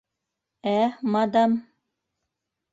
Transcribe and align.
Ә, 0.71 0.79
мадам? 1.17 1.55